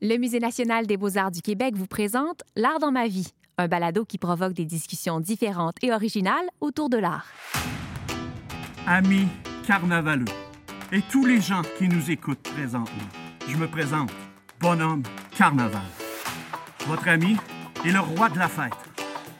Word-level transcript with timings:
Le 0.00 0.16
Musée 0.16 0.38
national 0.38 0.86
des 0.86 0.96
beaux-arts 0.96 1.32
du 1.32 1.42
Québec 1.42 1.74
vous 1.74 1.88
présente 1.88 2.44
L'art 2.54 2.78
dans 2.78 2.92
ma 2.92 3.08
vie, 3.08 3.32
un 3.56 3.66
balado 3.66 4.04
qui 4.04 4.16
provoque 4.16 4.52
des 4.52 4.64
discussions 4.64 5.18
différentes 5.18 5.74
et 5.82 5.92
originales 5.92 6.46
autour 6.60 6.88
de 6.88 6.98
l'art. 6.98 7.26
Amis 8.86 9.26
carnavaleux 9.66 10.24
et 10.92 11.00
tous 11.10 11.26
les 11.26 11.40
gens 11.40 11.62
qui 11.78 11.88
nous 11.88 12.12
écoutent 12.12 12.48
présentement, 12.54 13.08
je 13.48 13.56
me 13.56 13.66
présente, 13.66 14.12
Bonhomme 14.60 15.02
Carnaval. 15.36 15.82
Votre 16.86 17.08
ami 17.08 17.36
et 17.84 17.90
le 17.90 17.98
roi 17.98 18.28
de 18.28 18.38
la 18.38 18.48
fête. 18.48 18.78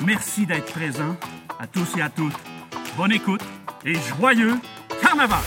Merci 0.05 0.45
d'être 0.45 0.73
présent 0.73 1.15
à 1.61 1.69
tous 1.69 1.97
et 1.97 2.03
à 2.03 2.11
toutes. 2.11 2.35
Bonne 2.97 3.13
écoute 3.13 3.45
et 3.85 3.95
joyeux 3.95 4.57
carnaval! 5.01 5.39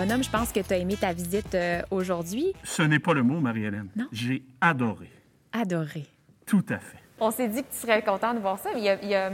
Bonhomme, 0.00 0.24
je 0.24 0.30
pense 0.30 0.50
que 0.50 0.60
tu 0.60 0.72
as 0.72 0.78
aimé 0.78 0.96
ta 0.96 1.12
visite 1.12 1.54
euh, 1.54 1.82
aujourd'hui. 1.90 2.54
Ce 2.64 2.80
n'est 2.80 2.98
pas 2.98 3.12
le 3.12 3.22
mot, 3.22 3.38
Marie-Hélène. 3.38 3.88
Non. 3.94 4.06
J'ai 4.10 4.42
adoré. 4.58 5.10
Adoré. 5.52 6.06
Tout 6.46 6.64
à 6.70 6.78
fait. 6.78 6.96
On 7.20 7.30
s'est 7.30 7.48
dit 7.48 7.62
que 7.62 7.68
tu 7.70 7.76
serais 7.86 8.00
content 8.00 8.32
de 8.32 8.38
voir 8.38 8.58
ça. 8.58 8.70
Il 8.74 8.82
y 8.82 8.88
a, 8.88 8.98
il 9.02 9.10
y 9.10 9.14
a, 9.14 9.30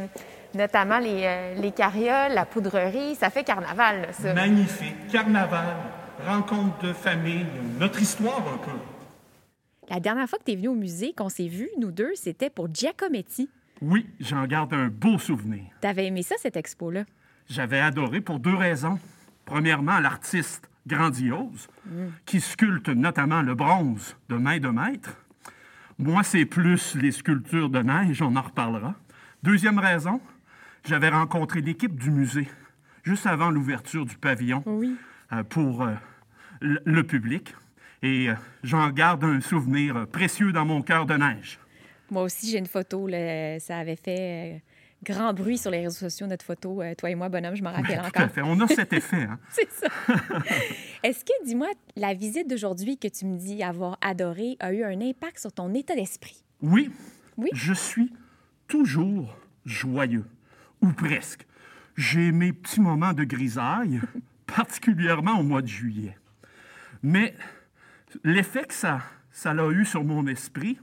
notamment 0.57 0.99
les, 0.99 1.23
euh, 1.23 1.55
les 1.55 1.71
carrioles, 1.71 2.33
la 2.35 2.45
poudrerie. 2.47 3.15
Ça 3.15 3.31
fait 3.31 3.45
carnaval, 3.45 4.01
là, 4.01 4.13
ça. 4.13 4.35
Magnifique. 4.35 5.07
Carnaval, 5.13 5.77
rencontre 6.27 6.85
de 6.85 6.93
famille, 6.93 7.47
notre 7.79 8.03
histoire 8.03 8.43
un 8.53 8.59
peu. 8.59 8.77
La 9.89 10.01
dernière 10.01 10.29
fois 10.29 10.41
que 10.41 10.45
tu 10.47 10.51
es 10.51 10.57
venu 10.57 10.67
au 10.67 10.75
musée, 10.75 11.13
qu'on 11.13 11.29
s'est 11.29 11.47
vu, 11.47 11.69
nous 11.79 11.93
deux, 11.93 12.11
c'était 12.17 12.51
pour 12.51 12.75
Giacometti. 12.75 13.49
Oui, 13.83 14.05
j'en 14.19 14.45
garde 14.49 14.75
un 14.75 14.89
beau 14.89 15.17
souvenir. 15.21 15.63
T'avais 15.81 16.07
aimé 16.07 16.25
ça, 16.25 16.35
cette 16.41 16.57
expo-là? 16.57 17.05
J'avais 17.49 17.79
adoré 17.79 18.21
pour 18.21 18.41
deux 18.41 18.57
raisons. 18.57 18.99
Premièrement, 19.47 19.99
l'artiste 20.01 20.69
grandiose, 20.87 21.69
qui 22.27 22.41
sculpte 22.41 22.89
notamment 22.91 23.41
le 23.43 23.55
bronze 23.55 24.17
de 24.29 24.37
main 24.37 24.59
de 24.59 24.69
maître. 24.69 25.17
Moi, 25.99 26.23
c'est 26.23 26.45
plus 26.45 26.95
les 26.97 27.11
sculptures 27.13 27.71
de 27.71 27.79
neige, 27.81 28.21
on 28.23 28.37
en 28.37 28.43
reparlera. 28.43 28.95
Deuxième 29.43 29.79
raison, 29.79 30.21
j'avais 30.85 31.09
rencontré 31.09 31.61
l'équipe 31.63 31.97
du 31.97 32.11
musée 32.11 32.49
juste 33.05 33.27
avant 33.27 33.51
l'ouverture 33.51 34.05
du 34.05 34.17
pavillon 34.17 34.63
Oui. 34.67 34.97
euh, 35.33 35.43
pour 35.45 35.83
euh, 35.83 35.95
le, 36.61 37.03
public. 37.03 37.55
Et 38.03 38.29
euh, 38.29 38.35
j'en 38.65 38.91
garde 38.91 39.25
un 39.25 39.41
souvenir 39.41 40.07
précieux 40.09 40.53
dans 40.53 40.65
mon 40.67 40.83
cœur 40.83 41.07
de 41.07 41.15
neige. 41.15 41.59
Moi 42.11 42.23
aussi, 42.25 42.51
j'ai 42.51 42.59
une 42.59 42.67
photo. 42.67 43.07
là. 43.07 43.59
Ça 43.61 43.79
avait 43.79 43.97
fait 43.97 44.55
euh, 44.57 44.59
grand 45.07 45.33
bruit 45.33 45.57
sur 45.59 45.71
les 45.71 45.79
réseaux 45.83 45.91
sociaux, 46.09 46.27
notre 46.27 46.45
photo, 46.45 46.83
euh, 46.83 46.95
toi 46.95 47.11
et 47.11 47.15
moi, 47.15 47.29
Bonhomme, 47.29 47.55
je 47.55 47.63
m'en 47.63 47.71
rappelle 47.73 47.97
Tout 47.99 48.03
à 48.05 48.07
encore. 48.25 48.31
fait. 48.31 48.43
On 48.43 48.61
a 48.61 48.67
cet 48.69 48.93
effet. 48.93 49.23
hein. 49.23 49.39
C'est 49.51 49.71
ça. 49.71 49.87
Est-ce 51.03 51.25
que, 51.25 51.33
dis-moi, 51.45 51.69
la 51.97 52.13
visite 52.15 52.49
d'aujourd'hui 52.51 52.99
que 52.99 53.09
tu 53.09 53.25
me 53.27 53.37
dis 53.39 53.63
avoir 53.63 53.97
adoré 54.01 54.57
a 54.61 54.73
eu 54.73 54.83
un 54.83 55.01
impact 55.01 55.39
sur 55.39 55.53
ton 55.53 55.73
état 55.75 55.95
d'esprit? 55.95 56.43
Oui, 56.61 56.91
Oui? 57.37 57.49
je 57.55 57.73
suis 57.73 58.13
toujours 58.69 59.37
joyeux, 59.65 60.25
ou 60.83 60.89
presque. 60.93 61.47
J'ai 61.97 62.33
mes 62.33 62.53
petits 62.53 62.81
moments 62.81 63.13
de 63.13 63.25
grisaille, 63.25 64.01
particulièrement 64.47 65.39
au 65.39 65.43
mois 65.43 65.63
de 65.63 65.67
juillet. 65.69 66.17
Mais 67.03 67.35
l'effet 68.25 68.65
que 68.65 68.75
ça, 68.75 69.01
ça 69.31 69.51
a 69.53 69.71
eu 69.71 69.85
sur 69.85 70.03
mon 70.05 70.27
esprit, 70.27 70.79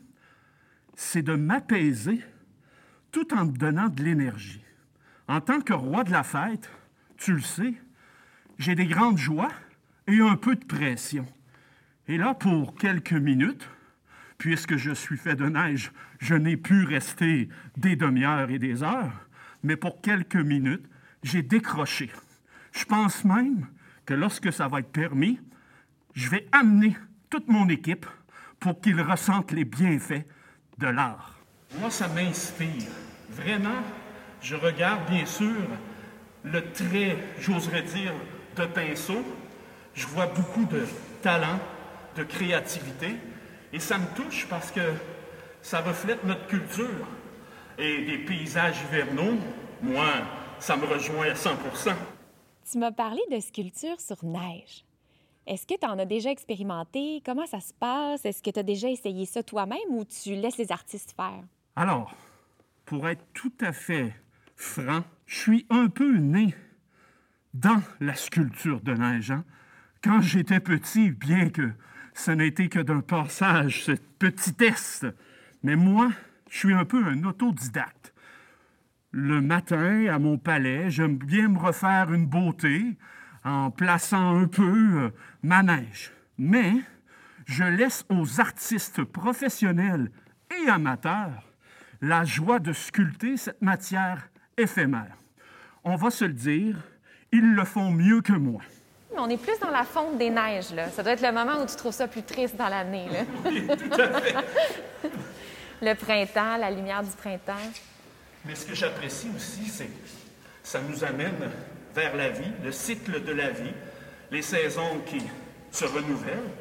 c'est 0.95 1.21
de 1.23 1.35
m'apaiser 1.35 2.21
tout 3.13 3.33
en 3.33 3.45
me 3.45 3.51
donnant 3.51 3.87
de 3.87 4.03
l'énergie. 4.03 4.65
En 5.29 5.39
tant 5.39 5.61
que 5.61 5.71
roi 5.71 6.03
de 6.03 6.11
la 6.11 6.23
fête, 6.23 6.69
tu 7.15 7.33
le 7.33 7.41
sais, 7.41 7.75
j'ai 8.57 8.75
des 8.75 8.87
grandes 8.87 9.19
joies 9.19 9.51
et 10.07 10.19
un 10.19 10.35
peu 10.35 10.55
de 10.55 10.65
pression. 10.65 11.25
Et 12.09 12.17
là, 12.17 12.33
pour 12.33 12.75
quelques 12.75 13.13
minutes, 13.13 13.69
puisque 14.37 14.75
je 14.75 14.91
suis 14.91 15.17
fait 15.17 15.35
de 15.35 15.47
neige, 15.47 15.91
je 16.19 16.35
n'ai 16.35 16.57
pu 16.57 16.83
rester 16.83 17.47
des 17.77 17.95
demi-heures 17.95 18.49
et 18.49 18.59
des 18.59 18.83
heures, 18.83 19.29
mais 19.61 19.77
pour 19.77 20.01
quelques 20.01 20.35
minutes, 20.35 20.85
j'ai 21.21 21.43
décroché. 21.43 22.11
Je 22.73 22.83
pense 22.83 23.23
même 23.23 23.67
que 24.05 24.15
lorsque 24.15 24.51
ça 24.51 24.67
va 24.67 24.79
être 24.79 24.91
permis, 24.91 25.39
je 26.13 26.29
vais 26.29 26.47
amener 26.51 26.97
toute 27.29 27.47
mon 27.47 27.69
équipe 27.69 28.07
pour 28.59 28.81
qu'ils 28.81 29.01
ressentent 29.01 29.51
les 29.51 29.65
bienfaits 29.65 30.25
de 30.79 30.87
l'art. 30.87 31.32
Moi, 31.79 31.89
ça 31.89 32.07
m'inspire. 32.07 32.91
Vraiment, 33.29 33.81
je 34.41 34.55
regarde 34.55 35.09
bien 35.09 35.25
sûr 35.25 35.55
le 36.43 36.71
trait, 36.71 37.17
j'oserais 37.39 37.83
dire, 37.83 38.13
de 38.55 38.65
pinceau. 38.65 39.23
Je 39.93 40.05
vois 40.07 40.27
beaucoup 40.27 40.65
de 40.65 40.85
talent, 41.21 41.59
de 42.15 42.23
créativité, 42.23 43.15
et 43.71 43.79
ça 43.79 43.97
me 43.97 44.05
touche 44.15 44.47
parce 44.49 44.71
que 44.71 44.81
ça 45.61 45.81
reflète 45.81 46.23
notre 46.23 46.45
culture. 46.47 47.07
Et 47.77 48.05
des 48.05 48.19
paysages 48.19 48.81
hivernaux, 48.83 49.37
moi, 49.81 50.09
ça 50.59 50.75
me 50.75 50.85
rejoint 50.85 51.27
à 51.27 51.33
100% 51.33 51.93
Tu 52.71 52.77
m'as 52.77 52.91
parlé 52.91 53.21
de 53.31 53.39
sculpture 53.39 53.99
sur 53.99 54.23
neige. 54.23 54.85
Est-ce 55.47 55.65
que 55.65 55.73
tu 55.77 55.85
en 55.85 55.97
as 55.97 56.05
déjà 56.05 56.29
expérimenté? 56.29 57.21
Comment 57.25 57.47
ça 57.47 57.59
se 57.59 57.73
passe? 57.73 58.25
Est-ce 58.25 58.43
que 58.43 58.51
tu 58.51 58.59
as 58.59 58.63
déjà 58.63 58.89
essayé 58.89 59.25
ça 59.25 59.41
toi-même 59.41 59.79
ou 59.89 60.05
tu 60.05 60.35
laisses 60.35 60.57
les 60.57 60.71
artistes 60.71 61.15
faire? 61.15 61.43
Alors, 61.75 62.15
pour 62.85 63.07
être 63.09 63.25
tout 63.33 63.53
à 63.59 63.73
fait 63.73 64.13
franc, 64.55 65.03
je 65.25 65.35
suis 65.35 65.65
un 65.71 65.87
peu 65.87 66.17
né 66.17 66.53
dans 67.55 67.81
la 67.99 68.13
sculpture 68.13 68.79
de 68.81 68.93
neige. 68.93 69.31
hein. 69.31 69.43
Quand 70.03 70.21
j'étais 70.21 70.59
petit, 70.59 71.09
bien 71.09 71.49
que 71.49 71.71
ce 72.13 72.29
n'était 72.29 72.69
que 72.69 72.77
d'un 72.79 73.01
passage, 73.01 73.85
ce 73.85 73.93
petit 74.19 74.53
test, 74.53 75.07
mais 75.63 75.75
moi, 75.75 76.11
je 76.47 76.57
suis 76.59 76.73
un 76.73 76.85
peu 76.85 77.03
un 77.05 77.23
autodidacte. 77.23 78.13
Le 79.09 79.41
matin, 79.41 80.05
à 80.13 80.19
mon 80.19 80.37
palais, 80.37 80.91
j'aime 80.91 81.17
bien 81.17 81.47
me 81.47 81.57
refaire 81.57 82.13
une 82.13 82.27
beauté 82.27 82.97
en 83.43 83.71
plaçant 83.71 84.37
un 84.37 84.47
peu 84.47 85.05
euh, 85.05 85.09
ma 85.41 85.63
neige. 85.63 86.11
Mais 86.37 86.73
je 87.45 87.63
laisse 87.63 88.05
aux 88.09 88.39
artistes 88.39 89.03
professionnels 89.03 90.11
et 90.51 90.69
amateurs 90.69 91.52
la 92.03 92.25
joie 92.25 92.59
de 92.59 92.73
sculpter 92.73 93.37
cette 93.37 93.61
matière 93.61 94.27
éphémère. 94.57 95.15
On 95.85 95.95
va 95.95 96.11
se 96.11 96.25
le 96.25 96.33
dire, 96.33 96.75
ils 97.31 97.55
le 97.55 97.63
font 97.63 97.91
mieux 97.91 98.21
que 98.21 98.33
moi. 98.33 98.61
Mais 99.13 99.19
on 99.19 99.29
est 99.29 99.37
plus 99.37 99.57
dans 99.59 99.69
la 99.69 99.85
fonte 99.85 100.17
des 100.17 100.29
neiges, 100.29 100.73
là. 100.73 100.89
Ça 100.89 101.01
doit 101.01 101.13
être 101.13 101.21
le 101.21 101.31
moment 101.31 101.63
où 101.63 101.65
tu 101.65 101.77
trouves 101.77 101.93
ça 101.93 102.09
plus 102.09 102.23
triste 102.23 102.57
dans 102.57 102.67
l'année, 102.67 103.05
là. 103.09 103.21
le 105.81 105.93
printemps, 105.93 106.57
la 106.57 106.71
lumière 106.71 107.03
du 107.03 107.11
printemps. 107.11 107.71
Mais 108.43 108.55
ce 108.55 108.65
que 108.65 108.75
j'apprécie 108.75 109.29
aussi, 109.33 109.65
c'est 109.69 109.85
que 109.85 110.09
ça 110.61 110.81
nous 110.81 111.05
amène 111.05 111.49
vers 111.95 112.17
la 112.17 112.31
vie, 112.31 112.51
le 112.65 112.73
cycle 112.73 113.23
de 113.23 113.31
la 113.31 113.51
vie, 113.51 113.73
les 114.29 114.41
saisons 114.41 114.99
qui 115.05 115.21
se 115.71 115.85
renouvellent. 115.85 116.51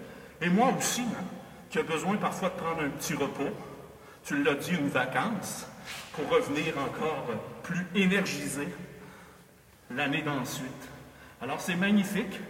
Et 0.41 0.49
moi 0.49 0.73
aussi, 0.79 1.03
hein, 1.03 1.25
qui 1.69 1.81
a 1.81 1.83
besoin 1.83 2.17
parfois 2.17 2.51
de 2.51 2.55
prendre 2.55 2.83
un 2.83 2.91
petit 2.91 3.15
repos, 3.15 3.51
tu 4.25 4.43
l'as 4.43 4.55
dit, 4.55 4.73
une 4.73 4.89
vacance, 4.89 5.67
pour 6.13 6.29
revenir 6.29 6.79
encore 6.79 7.27
plus 7.63 7.87
énergisé 7.95 8.69
l'année 9.91 10.23
d'ensuite. 10.23 10.89
Alors 11.41 11.61
c'est 11.61 11.77
magnifique. 11.77 12.41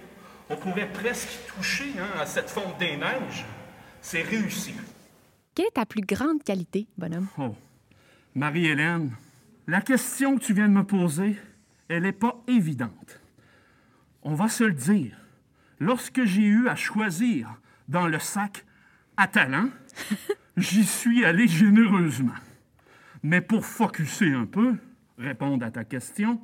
On 0.51 0.57
pourrait 0.57 0.93
presque 0.93 1.31
toucher 1.55 1.93
hein, 1.99 2.21
à 2.21 2.27
cette 2.27 2.51
fonte 2.51 2.79
des 2.79 2.97
neiges. 2.97 3.47
C'est 4.01 4.23
réussi. 4.23 4.75
Quelle 5.55 5.67
est 5.67 5.75
ta 5.75 5.87
plus 5.87 6.03
grande 6.03 6.43
qualité, 6.43 6.87
bonhomme? 6.99 7.29
Oh, 7.39 7.55
Marie-Hélène, 8.35 9.13
la 9.67 9.81
question 9.81 10.37
que 10.37 10.45
tu 10.45 10.55
viens 10.55 10.69
de 10.69 10.75
me 10.75 10.85
poser, 10.85 11.37
elle 11.89 12.03
n'est 12.03 12.13
pas 12.13 12.43
évidente. 12.49 13.21
On 14.23 14.35
va 14.35 14.49
se 14.49 14.65
le 14.65 14.73
dire. 14.73 15.17
Lorsque 15.79 16.25
j'ai 16.25 16.43
eu 16.43 16.69
à 16.69 16.77
choisir 16.77 17.49
dans 17.89 18.07
le 18.07 18.19
sac 18.19 18.65
à 19.17 19.27
talent, 19.27 19.69
j'y 20.57 20.85
suis 20.85 21.25
allé 21.25 21.47
généreusement. 21.47 22.33
Mais 23.23 23.41
pour 23.41 23.65
focuser 23.65 24.33
un 24.33 24.47
peu, 24.47 24.77
répondre 25.19 25.65
à 25.65 25.71
ta 25.71 25.85
question, 25.85 26.41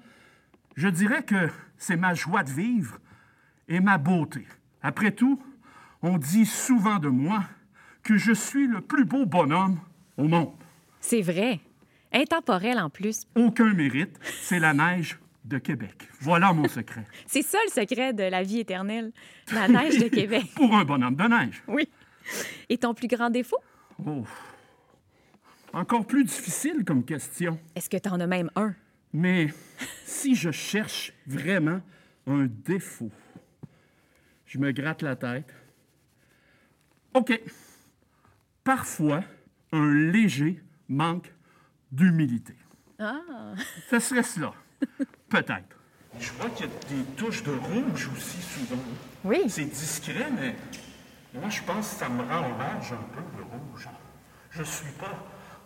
je 0.77 0.89
dirais 0.89 1.23
que 1.25 1.49
c'est 1.77 1.97
ma 1.97 2.15
joie 2.15 2.43
de 2.43 2.51
vivre 2.51 2.99
et 3.69 3.81
ma 3.81 3.99
beauté. 3.99 4.47
Après 4.83 5.11
tout, 5.11 5.43
on 6.03 6.19
dit 6.19 6.47
souvent 6.47 6.99
de 6.99 7.09
moi 7.09 7.43
que 8.03 8.17
je 8.17 8.33
suis 8.33 8.67
le 8.67 8.81
plus 8.81 9.05
beau 9.05 9.27
bonhomme 9.27 9.79
au 10.17 10.29
monde. 10.29 10.55
C'est 11.01 11.23
vrai. 11.23 11.61
Intemporel 12.13 12.79
en 12.79 12.91
plus. 12.91 13.27
Aucun 13.35 13.75
mérite, 13.75 14.19
c'est 14.41 14.59
la 14.59 14.73
neige 14.73 15.19
de 15.45 15.59
Québec. 15.59 16.09
Voilà 16.21 16.53
mon 16.53 16.69
secret. 16.69 17.05
C'est 17.27 17.43
ça 17.43 17.59
le 17.67 17.71
secret 17.71 18.13
de 18.13 18.23
la 18.23 18.43
vie 18.43 18.61
éternelle, 18.61 19.13
la 19.53 19.69
neige 19.69 19.99
de 19.99 20.09
Québec. 20.15 20.45
Pour 20.55 20.75
un 20.75 20.85
bonhomme 20.85 21.17
de 21.17 21.25
neige. 21.25 21.63
Oui. 21.67 21.89
Et 22.69 22.77
ton 22.79 22.93
plus 22.93 23.09
grand 23.09 23.31
défaut? 23.31 23.59
Oh. 24.07 24.25
Encore 25.73 26.07
plus 26.07 26.25
difficile 26.25 26.85
comme 26.85 27.05
question. 27.05 27.59
Est-ce 27.75 27.91
que 27.91 27.97
tu 27.97 28.09
en 28.09 28.21
as 28.21 28.27
même 28.27 28.51
un? 28.57 28.75
Mais 29.13 29.49
si 30.05 30.35
je 30.35 30.51
cherche 30.51 31.13
vraiment 31.27 31.81
un 32.27 32.47
défaut, 32.47 33.11
Je 34.47 34.59
me 34.59 34.73
gratte 34.73 35.03
la 35.03 35.15
tête. 35.15 35.55
OK. 37.13 37.39
Parfois, 38.65 39.23
un 39.73 39.93
léger 40.11 40.63
manque 40.89 41.33
d'humilité. 41.93 42.55
Ah! 42.99 43.55
Ce 43.91 43.99
serait 43.99 44.23
cela. 44.23 44.55
Peut-être. 45.29 45.77
Je 46.19 46.33
vois 46.33 46.49
qu'il 46.51 46.67
y 46.67 46.69
a 46.69 46.73
des 46.89 47.05
touches 47.17 47.43
de 47.43 47.51
rouge 47.53 48.09
aussi 48.17 48.41
souvent. 48.41 48.83
Oui. 49.25 49.43
C'est 49.49 49.67
discret, 49.67 50.31
mais 50.35 50.57
moi, 51.41 51.49
je 51.51 51.63
pense 51.63 51.91
que 51.91 51.97
ça 51.97 52.09
me 52.09 52.23
rend 52.23 52.39
hommage 52.47 52.93
un 52.93 53.15
peu, 53.15 53.21
le 53.37 53.45
rouge. 53.45 53.89
Je 54.51 54.63
suis 54.63 54.93
pas 54.93 55.13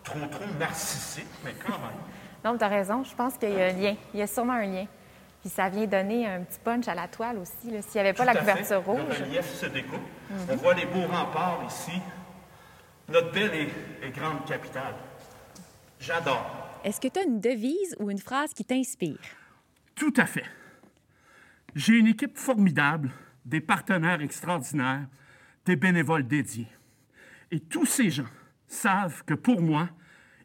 trop, 0.03 0.19
trop 0.27 0.45
narcissique, 0.59 1.27
mais 1.43 1.53
quand 1.53 1.79
même. 1.79 1.97
Non, 2.43 2.57
tu 2.57 2.63
as 2.63 2.67
raison. 2.67 3.03
Je 3.03 3.15
pense 3.15 3.37
qu'il 3.37 3.49
y 3.53 3.61
a 3.61 3.67
un 3.67 3.73
lien. 3.73 3.95
Il 4.13 4.19
y 4.19 4.23
a 4.23 4.27
sûrement 4.27 4.53
un 4.53 4.65
lien. 4.65 4.85
Puis 5.41 5.49
ça 5.49 5.69
vient 5.69 5.85
donner 5.85 6.27
un 6.27 6.41
petit 6.43 6.59
punch 6.59 6.87
à 6.87 6.95
la 6.95 7.07
toile 7.07 7.37
aussi. 7.37 7.55
S'il 7.61 7.73
n'y 7.95 7.99
avait 7.99 8.13
pas 8.13 8.25
Tout 8.25 8.33
la 8.33 8.39
à 8.39 8.43
fait. 8.43 8.51
couverture 8.51 8.83
rouge. 8.83 9.19
Le 9.19 9.25
relief 9.25 9.45
se 9.53 9.65
découpe. 9.65 10.01
On 10.49 10.55
voit 10.55 10.73
les 10.73 10.85
beaux 10.85 11.05
remparts 11.07 11.63
ici. 11.67 11.99
Notre 13.09 13.31
belle 13.31 13.53
et, 13.53 13.69
et 14.05 14.09
grande 14.11 14.45
capitale. 14.45 14.93
J'adore. 15.99 16.45
Est-ce 16.83 16.99
que 16.99 17.07
tu 17.07 17.19
as 17.19 17.23
une 17.23 17.39
devise 17.39 17.95
ou 17.99 18.09
une 18.11 18.19
phrase 18.19 18.53
qui 18.53 18.65
t'inspire? 18.65 19.17
Tout 19.95 20.13
à 20.17 20.25
fait. 20.25 20.45
J'ai 21.75 21.93
une 21.93 22.07
équipe 22.07 22.37
formidable, 22.37 23.09
des 23.45 23.61
partenaires 23.61 24.21
extraordinaires, 24.21 25.05
des 25.65 25.75
bénévoles 25.75 26.27
dédiés. 26.27 26.67
Et 27.51 27.59
tous 27.59 27.85
ces 27.85 28.09
gens 28.09 28.29
savent 28.67 29.23
que 29.25 29.33
pour 29.33 29.61
moi, 29.61 29.89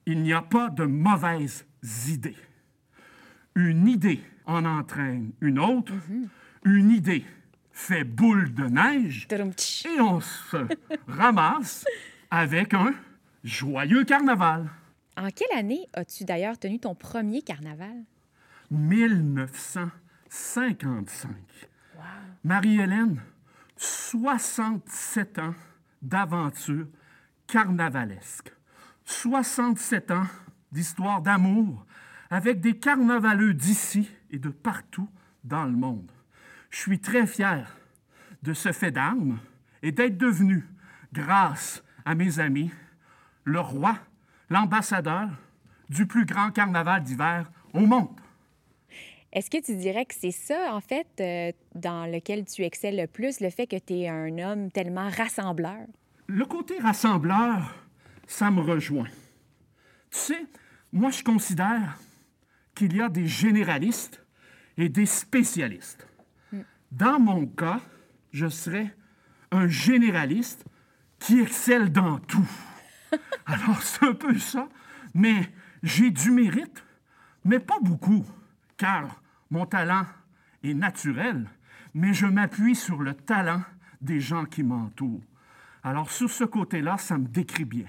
il 0.06 0.22
n'y 0.22 0.32
a 0.32 0.42
pas 0.42 0.70
de 0.70 0.84
mauvaises 0.84 1.66
idées. 2.08 2.36
Une 3.54 3.86
idée 3.88 4.20
en 4.46 4.64
entraîne 4.64 5.32
une 5.40 5.58
autre. 5.58 5.92
Une 6.64 6.90
idée 6.90 7.24
fait 7.72 8.04
boule 8.04 8.54
de 8.54 8.64
neige 8.64 9.28
et 9.30 10.00
on 10.00 10.20
se 10.20 10.56
ramasse 11.06 11.84
avec 12.30 12.74
un 12.74 12.94
joyeux 13.44 14.04
carnaval. 14.04 14.68
En 15.16 15.30
quelle 15.30 15.56
année 15.56 15.88
as-tu 15.94 16.24
d'ailleurs 16.24 16.58
tenu 16.58 16.78
ton 16.78 16.94
premier 16.94 17.40
carnaval? 17.42 18.04
1955. 18.70 21.30
Marie-Hélène, 22.44 23.20
67 23.78 25.38
ans 25.38 25.54
d'aventure 26.02 26.86
carnavalesque. 27.46 28.52
67 29.04 30.10
ans 30.10 30.26
d'histoire 30.72 31.22
d'amour 31.22 31.86
avec 32.28 32.60
des 32.60 32.76
carnavaleux 32.76 33.54
d'ici 33.54 34.10
et 34.30 34.38
de 34.38 34.50
partout 34.50 35.08
dans 35.44 35.64
le 35.64 35.72
monde. 35.72 36.10
Je 36.70 36.78
suis 36.78 37.00
très 37.00 37.26
fier 37.26 37.76
de 38.42 38.52
ce 38.52 38.72
fait 38.72 38.90
d'armes 38.90 39.38
et 39.82 39.92
d'être 39.92 40.18
devenu, 40.18 40.66
grâce 41.12 41.82
à 42.04 42.14
mes 42.14 42.40
amis, 42.40 42.70
le 43.44 43.60
roi, 43.60 43.96
l'ambassadeur 44.50 45.30
du 45.88 46.06
plus 46.06 46.26
grand 46.26 46.50
carnaval 46.50 47.02
d'hiver 47.02 47.50
au 47.72 47.86
monde. 47.86 48.20
Est-ce 49.32 49.50
que 49.50 49.62
tu 49.62 49.76
dirais 49.76 50.06
que 50.06 50.14
c'est 50.14 50.30
ça, 50.30 50.74
en 50.74 50.80
fait, 50.80 51.06
euh, 51.20 51.52
dans 51.74 52.10
lequel 52.10 52.46
tu 52.46 52.62
excelles 52.62 52.96
le 52.96 53.06
plus, 53.06 53.40
le 53.40 53.50
fait 53.50 53.66
que 53.66 53.76
tu 53.76 53.94
es 53.94 54.08
un 54.08 54.38
homme 54.38 54.70
tellement 54.70 55.10
rassembleur? 55.10 55.86
Le 56.28 56.44
côté 56.46 56.78
rassembleur, 56.78 57.74
ça 58.26 58.50
me 58.50 58.60
rejoint. 58.60 59.08
Tu 60.10 60.18
sais, 60.18 60.46
moi, 60.92 61.10
je 61.10 61.22
considère 61.22 61.98
qu'il 62.74 62.96
y 62.96 63.02
a 63.02 63.08
des 63.10 63.26
généralistes 63.26 64.24
et 64.78 64.88
des 64.88 65.06
spécialistes. 65.06 66.06
Dans 66.90 67.20
mon 67.20 67.46
cas, 67.46 67.80
je 68.32 68.48
serais 68.48 68.94
un 69.50 69.68
généraliste 69.68 70.64
qui 71.18 71.40
excelle 71.40 71.92
dans 71.92 72.18
tout. 72.18 72.48
Alors, 73.46 73.82
c'est 73.82 74.06
un 74.06 74.14
peu 74.14 74.38
ça, 74.38 74.68
mais 75.12 75.50
j'ai 75.82 76.10
du 76.10 76.30
mérite, 76.30 76.82
mais 77.44 77.58
pas 77.58 77.78
beaucoup, 77.80 78.24
car 78.78 79.20
mon 79.50 79.66
talent 79.66 80.04
est 80.64 80.72
naturel, 80.74 81.46
mais 81.94 82.14
je 82.14 82.26
m'appuie 82.26 82.74
sur 82.76 82.98
le 83.02 83.12
talent 83.14 83.62
des 84.00 84.20
gens 84.20 84.44
qui 84.44 84.62
m'entourent. 84.62 85.20
Alors, 85.84 86.10
sur 86.10 86.30
ce 86.30 86.44
côté-là, 86.44 86.96
ça 86.98 87.18
me 87.18 87.26
décrit 87.26 87.64
bien. 87.64 87.86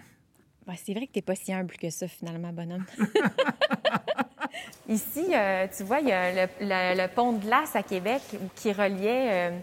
Ouais, 0.68 0.75
c'est 0.83 0.94
vrai 0.94 1.07
que 1.07 1.13
tu 1.13 1.21
pas 1.21 1.36
si 1.36 1.53
humble 1.53 1.75
que 1.77 1.89
ça, 1.89 2.07
finalement, 2.07 2.51
bonhomme. 2.53 2.86
Ici, 4.88 5.25
euh, 5.33 5.68
tu 5.75 5.83
vois, 5.83 6.00
il 6.00 6.07
y 6.07 6.12
a 6.12 6.31
le, 6.45 6.51
le- 6.62 7.01
le 7.01 7.07
pont 7.13 7.33
de 7.33 7.44
glace 7.44 7.75
à 7.75 7.83
Québec 7.83 8.21
qui 8.56 8.71
reliait 8.71 9.51
euh, 9.51 9.59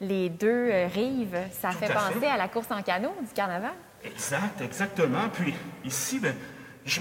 les 0.00 0.28
deux 0.28 0.68
euh, 0.70 0.86
rives. 0.88 1.38
Ça 1.52 1.70
Tout 1.70 1.78
fait 1.78 1.90
à 1.90 1.94
penser 1.94 2.20
fait. 2.20 2.26
à 2.26 2.36
la 2.36 2.48
course 2.48 2.70
en 2.70 2.82
canot 2.82 3.14
du 3.20 3.32
carnaval. 3.32 3.72
Exact, 4.04 4.60
exactement. 4.60 5.28
Puis 5.32 5.54
ici, 5.84 6.18
ben, 6.20 6.34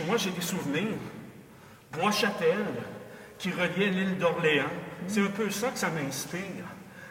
moi, 0.08 0.18
j'ai 0.18 0.32
des 0.32 0.42
souvenirs. 0.42 0.94
Bois-Châtel, 1.92 2.66
qui 3.40 3.52
reliait 3.52 3.90
l'île 3.90 4.18
d'Orléans. 4.18 4.66
C'est 5.08 5.22
un 5.22 5.28
peu 5.32 5.50
ça 5.50 5.70
que 5.70 5.78
ça 5.78 5.90
m'inspire. 5.90 6.42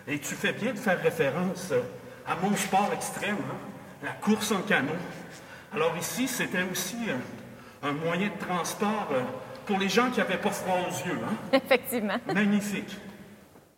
Et 0.06 0.18
tu 0.18 0.34
fais 0.34 0.52
bien 0.52 0.72
de 0.72 0.78
faire 0.78 1.00
référence 1.00 1.70
euh, 1.72 1.80
à 2.26 2.36
mon 2.36 2.54
sport 2.56 2.90
extrême, 2.92 3.36
hein, 3.50 3.56
la 4.02 4.12
course 4.12 4.52
en 4.52 4.62
canot. 4.62 4.92
Alors 5.72 5.96
ici, 5.98 6.28
c'était 6.28 6.62
aussi 6.70 6.96
euh, 7.08 7.16
un 7.88 7.92
moyen 7.92 8.28
de 8.28 8.38
transport 8.46 9.08
euh, 9.12 9.22
pour 9.66 9.78
les 9.78 9.88
gens 9.88 10.10
qui 10.10 10.18
n'avaient 10.18 10.38
pas 10.40 10.50
froid 10.50 10.76
aux 10.88 11.08
yeux. 11.08 11.18
hein. 11.24 11.36
Effectivement. 11.52 12.16
Magnifique. 12.34 12.96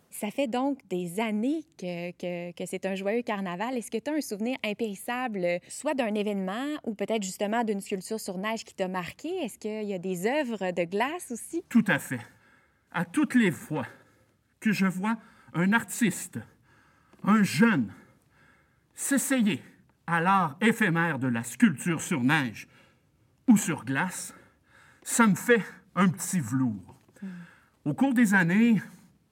Ça 0.09 0.31
fait 0.31 0.47
donc 0.47 0.79
des 0.89 1.19
années 1.19 1.61
que, 1.77 2.09
que- 2.11 2.51
que 2.51 2.65
c'est 2.65 2.85
un 2.87 2.95
joyeux 2.95 3.21
carnaval. 3.21 3.77
Est-ce 3.77 3.91
que 3.91 3.97
tu 3.99 4.09
as 4.09 4.15
un 4.15 4.21
souvenir 4.21 4.57
impérissable, 4.65 5.59
soit 5.69 5.93
d'un 5.93 6.13
événement 6.15 6.65
ou 6.83 6.95
peut-être 6.95 7.21
justement 7.21 7.63
d'une 7.63 7.81
sculpture 7.81 8.19
sur 8.19 8.37
neige 8.39 8.63
qui 8.63 8.73
t'a 8.73 8.87
marqué? 8.87 9.29
Est-ce 9.43 9.59
qu'il 9.59 9.83
y 9.83 9.93
a 9.93 9.99
des 9.99 10.25
œuvres 10.25 10.71
de 10.71 10.83
glace 10.85 11.31
aussi? 11.31 11.63
Tout 11.69 11.83
à 11.87 11.99
fait. 11.99 12.19
À 12.97 13.05
toutes 13.05 13.35
les 13.35 13.51
fois 13.51 13.85
que 14.59 14.71
je 14.71 14.87
vois 14.87 15.17
un 15.53 15.71
artiste, 15.71 16.39
un 17.23 17.43
jeune, 17.43 17.93
s'essayer 18.95 19.63
à 20.07 20.19
l'art 20.19 20.57
éphémère 20.61 21.19
de 21.19 21.27
la 21.27 21.43
sculpture 21.43 22.01
sur 22.01 22.23
neige 22.23 22.67
ou 23.47 23.55
sur 23.55 23.85
glace, 23.85 24.33
ça 25.03 25.27
me 25.27 25.35
fait 25.35 25.63
un 25.93 26.07
petit 26.09 26.39
velours. 26.39 26.95
Au 27.85 27.93
cours 27.93 28.15
des 28.15 28.33
années, 28.33 28.81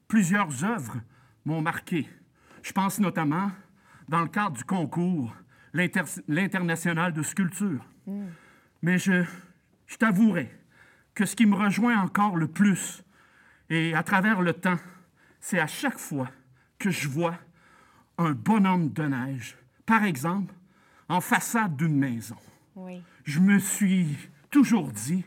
plusieurs 0.06 0.62
œuvres 0.62 1.00
m'ont 1.44 1.60
marqué. 1.60 2.08
Je 2.62 2.70
pense 2.70 3.00
notamment 3.00 3.50
dans 4.08 4.20
le 4.22 4.28
cadre 4.28 4.56
du 4.56 4.62
concours 4.62 5.34
l'Inter- 5.72 6.22
l'International 6.28 7.12
de 7.12 7.24
sculpture. 7.24 7.84
Mais 8.80 8.98
je, 8.98 9.24
je 9.88 9.96
t'avouerai 9.96 10.56
que 11.14 11.26
ce 11.26 11.34
qui 11.34 11.46
me 11.46 11.56
rejoint 11.56 11.98
encore 12.00 12.36
le 12.36 12.46
plus, 12.46 13.02
et 13.70 13.94
à 13.94 14.02
travers 14.02 14.42
le 14.42 14.52
temps, 14.52 14.78
c'est 15.40 15.58
à 15.58 15.66
chaque 15.66 15.98
fois 15.98 16.30
que 16.78 16.90
je 16.90 17.08
vois 17.08 17.38
un 18.18 18.32
bonhomme 18.32 18.92
de 18.92 19.02
neige, 19.04 19.56
par 19.84 20.04
exemple, 20.04 20.54
en 21.08 21.20
façade 21.20 21.76
d'une 21.76 21.96
maison. 21.96 22.36
Oui. 22.74 23.02
Je 23.24 23.40
me 23.40 23.58
suis 23.58 24.16
toujours 24.50 24.90
dit, 24.92 25.24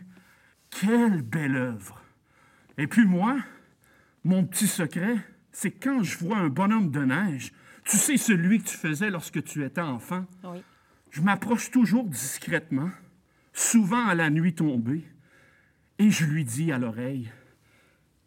quelle 0.70 1.22
belle 1.22 1.56
œuvre. 1.56 2.02
Et 2.78 2.88
puis 2.88 3.06
moi, 3.06 3.38
mon 4.24 4.46
petit 4.46 4.68
secret, 4.68 5.18
c'est 5.52 5.72
quand 5.72 6.04
je 6.04 6.18
vois 6.18 6.38
un 6.38 6.50
bonhomme 6.50 6.92
de 6.92 7.04
neige, 7.04 7.52
tu 7.84 7.98
sais 7.98 8.18
celui 8.18 8.60
que 8.60 8.70
tu 8.70 8.78
faisais 8.78 9.10
lorsque 9.10 9.44
tu 9.44 9.64
étais 9.64 9.82
enfant, 9.82 10.26
Oui. 10.44 10.62
je 11.10 11.22
m'approche 11.22 11.72
toujours 11.72 12.06
discrètement, 12.06 12.92
souvent 13.54 14.06
à 14.08 14.16
la 14.16 14.30
nuit 14.30 14.54
tombée, 14.54 15.06
et 15.98 16.12
je 16.12 16.26
lui 16.26 16.46
dis 16.46 16.72
à 16.72 16.78
l'oreille 16.78 17.32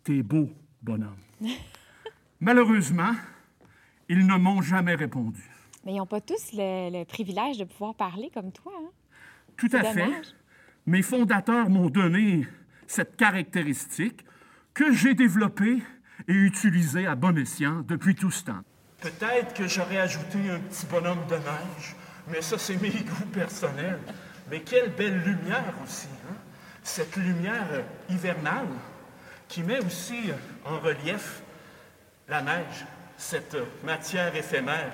T'es 0.04 0.23
beau, 0.23 0.50
bonhomme. 0.82 1.16
Malheureusement, 2.40 3.12
ils 4.09 4.26
ne 4.26 4.37
m'ont 4.37 4.62
jamais 4.62 4.94
répondu. 4.94 5.42
Mais 5.85 5.92
ils 5.92 5.99
n'ont 5.99 6.06
pas 6.06 6.21
tous 6.21 6.52
le, 6.52 6.90
le 6.90 7.04
privilège 7.04 7.59
de 7.59 7.64
pouvoir 7.64 7.94
parler 7.94 8.30
comme 8.35 8.52
toi. 8.52 8.73
Hein? 8.76 8.90
Tout 9.56 9.71
à 9.73 9.85
fait. 9.85 10.11
Mes 10.87 11.02
fondateurs 11.02 11.68
m'ont 11.71 11.88
donné 11.88 12.47
cette 12.87 13.16
caractéristique 13.16 14.25
que 14.75 14.92
j'ai 14.92 15.14
développée 15.14 15.82
et 16.26 16.32
utilisée 16.32 17.06
à 17.06 17.14
bon 17.14 17.37
escient 17.38 17.82
depuis 17.82 18.14
tout 18.14 18.30
ce 18.30 18.44
temps. 18.44 18.62
Peut-être 19.00 19.54
que 19.54 19.66
j'aurais 19.66 19.99
ajouté 19.99 20.38
un 20.50 20.59
petit 20.61 20.87
bonhomme 20.87 21.25
de 21.28 21.37
neige, 21.37 21.97
mais 22.28 22.40
ça, 22.42 22.59
c'est 22.59 22.80
mes 22.80 22.90
goûts 22.90 23.26
personnels. 23.32 23.99
Mais 24.50 24.61
quelle 24.61 24.90
belle 24.90 25.18
lumière 25.23 25.75
aussi, 25.85 26.09
hein? 26.28 26.35
Cette 26.82 27.16
lumière 27.16 27.85
hivernale 28.09 28.66
qui 29.52 29.62
met 29.62 29.85
aussi 29.85 30.30
en 30.64 30.78
relief 30.78 31.42
la 32.26 32.40
neige, 32.40 32.87
cette 33.18 33.54
matière 33.85 34.35
éphémère 34.35 34.90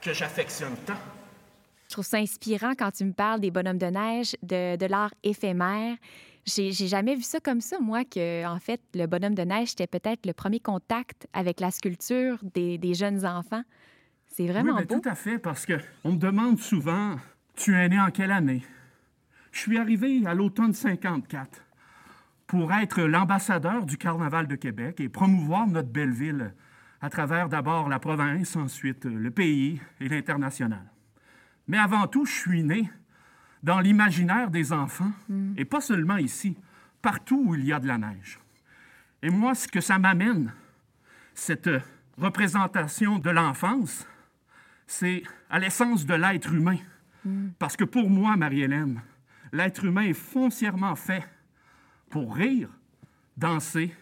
que 0.00 0.12
j'affectionne 0.12 0.76
tant. 0.86 0.94
Je 1.88 1.94
trouve 1.94 2.04
ça 2.04 2.18
inspirant 2.18 2.74
quand 2.78 2.92
tu 2.92 3.04
me 3.04 3.12
parles 3.12 3.40
des 3.40 3.50
bonhommes 3.50 3.78
de 3.78 3.86
neige, 3.86 4.36
de, 4.44 4.76
de 4.76 4.86
l'art 4.86 5.12
éphémère. 5.24 5.96
J'ai 6.46 6.70
j'ai 6.70 6.86
jamais 6.86 7.16
vu 7.16 7.22
ça 7.22 7.40
comme 7.40 7.60
ça, 7.60 7.80
moi, 7.80 8.04
que, 8.04 8.46
en 8.46 8.60
fait, 8.60 8.80
le 8.94 9.06
bonhomme 9.06 9.34
de 9.34 9.42
neige, 9.42 9.70
c'était 9.70 9.88
peut-être 9.88 10.26
le 10.26 10.32
premier 10.32 10.60
contact 10.60 11.26
avec 11.32 11.58
la 11.58 11.72
sculpture 11.72 12.38
des, 12.54 12.78
des 12.78 12.94
jeunes 12.94 13.26
enfants. 13.26 13.64
C'est 14.28 14.46
vraiment 14.46 14.76
oui, 14.76 14.84
beau. 14.84 15.00
Tout 15.00 15.08
à 15.08 15.16
fait, 15.16 15.38
parce 15.38 15.66
qu'on 15.66 16.12
me 16.12 16.18
demande 16.18 16.60
souvent, 16.60 17.16
tu 17.56 17.74
es 17.74 17.88
né 17.88 17.98
en 17.98 18.12
quelle 18.12 18.30
année? 18.30 18.62
Je 19.50 19.58
suis 19.58 19.76
arrivé 19.76 20.22
à 20.24 20.34
l'automne 20.34 20.72
54 20.72 21.67
pour 22.48 22.72
être 22.72 23.02
l'ambassadeur 23.02 23.84
du 23.84 23.98
Carnaval 23.98 24.48
de 24.48 24.56
Québec 24.56 25.00
et 25.00 25.08
promouvoir 25.08 25.66
notre 25.68 25.90
belle 25.90 26.12
ville 26.12 26.54
à 27.00 27.10
travers 27.10 27.48
d'abord 27.48 27.88
la 27.88 28.00
province, 28.00 28.56
ensuite 28.56 29.04
le 29.04 29.30
pays 29.30 29.80
et 30.00 30.08
l'international. 30.08 30.90
Mais 31.68 31.78
avant 31.78 32.06
tout, 32.08 32.24
je 32.24 32.32
suis 32.32 32.62
né 32.64 32.90
dans 33.62 33.80
l'imaginaire 33.80 34.50
des 34.50 34.72
enfants, 34.72 35.12
et 35.56 35.64
pas 35.64 35.80
seulement 35.80 36.16
ici, 36.16 36.56
partout 37.02 37.42
où 37.44 37.54
il 37.54 37.64
y 37.64 37.72
a 37.72 37.80
de 37.80 37.86
la 37.86 37.98
neige. 37.98 38.40
Et 39.22 39.30
moi, 39.30 39.54
ce 39.54 39.68
que 39.68 39.80
ça 39.80 39.98
m'amène, 39.98 40.52
cette 41.34 41.68
représentation 42.16 43.18
de 43.18 43.30
l'enfance, 43.30 44.06
c'est 44.86 45.22
à 45.50 45.58
l'essence 45.58 46.06
de 46.06 46.14
l'être 46.14 46.52
humain. 46.54 46.78
Parce 47.58 47.76
que 47.76 47.84
pour 47.84 48.08
moi, 48.08 48.36
Marie-Hélène, 48.36 49.02
l'être 49.52 49.84
humain 49.84 50.02
est 50.02 50.14
foncièrement 50.14 50.94
fait 50.94 51.28
pour 52.10 52.34
rire, 52.34 52.68
danser 53.36 53.94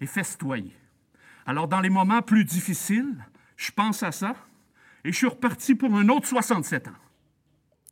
et 0.00 0.06
festoyer. 0.06 0.74
Alors, 1.46 1.68
dans 1.68 1.80
les 1.80 1.90
moments 1.90 2.22
plus 2.22 2.44
difficiles, 2.44 3.14
je 3.56 3.70
pense 3.70 4.02
à 4.02 4.12
ça 4.12 4.34
et 5.04 5.12
je 5.12 5.16
suis 5.16 5.26
reparti 5.26 5.74
pour 5.74 5.94
un 5.94 6.08
autre 6.08 6.26
67 6.26 6.88
ans. 6.88 6.92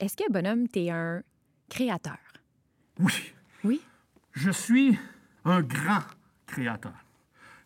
Est-ce 0.01 0.17
que, 0.17 0.31
bonhomme, 0.31 0.69
tu 0.69 0.81
es 0.81 0.91
un 0.91 1.23
créateur? 1.69 2.19
Oui, 2.99 3.33
Oui? 3.63 3.81
je 4.33 4.51
suis 4.51 4.99
un 5.45 5.63
grand 5.63 6.03
créateur. 6.47 6.95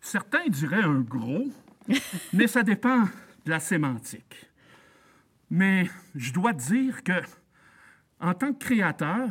Certains 0.01 0.47
diraient 0.47 0.83
un 0.83 1.01
gros, 1.01 1.47
mais 2.33 2.47
ça 2.47 2.63
dépend 2.63 3.03
de 3.03 3.49
la 3.49 3.59
sémantique. 3.59 4.45
Mais 5.49 5.89
je 6.15 6.31
dois 6.31 6.53
dire 6.53 7.03
que, 7.03 7.21
en 8.19 8.33
tant 8.35 8.53
que 8.53 8.59
créateur, 8.63 9.29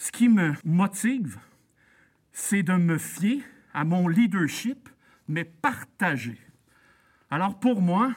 ce 0.00 0.10
qui 0.10 0.30
me 0.30 0.54
motive, 0.64 1.38
c'est 2.32 2.62
de 2.62 2.72
me 2.72 2.96
fier 2.96 3.44
à 3.74 3.84
mon 3.84 4.08
leadership, 4.08 4.88
mais 5.28 5.44
partagé. 5.44 6.38
Alors 7.30 7.60
pour 7.60 7.82
moi, 7.82 8.14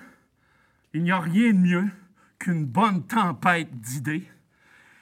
il 0.94 1.04
n'y 1.04 1.12
a 1.12 1.20
rien 1.20 1.52
de 1.52 1.58
mieux 1.58 1.90
qu'une 2.40 2.66
bonne 2.66 3.06
tempête 3.06 3.70
d'idées 3.82 4.26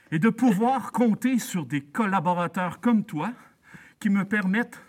et 0.09 0.17
de 0.17 0.29
pouvoir 0.29 0.91
compter 0.91 1.37
sur 1.37 1.67
des 1.67 1.81
collaborateurs 1.81 2.81
comme 2.81 3.05
toi 3.05 3.31
qui 3.99 4.09
me 4.09 4.25
permettent 4.25 4.81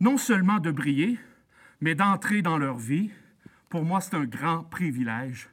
non 0.00 0.18
seulement 0.18 0.58
de 0.58 0.72
briller, 0.72 1.20
mais 1.80 1.94
d'entrer 1.94 2.42
dans 2.42 2.58
leur 2.58 2.78
vie. 2.78 3.12
Pour 3.68 3.84
moi, 3.84 4.00
c'est 4.00 4.16
un 4.16 4.24
grand 4.24 4.64
privilège 4.64 5.48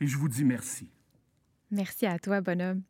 et 0.00 0.06
je 0.06 0.16
vous 0.16 0.28
dis 0.28 0.44
merci. 0.44 0.88
Merci 1.70 2.06
à 2.06 2.18
toi, 2.18 2.40
bonhomme. 2.40 2.82